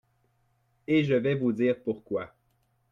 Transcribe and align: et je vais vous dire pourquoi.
et 0.87 1.03
je 1.03 1.13
vais 1.13 1.35
vous 1.35 1.51
dire 1.51 1.79
pourquoi. 1.83 2.33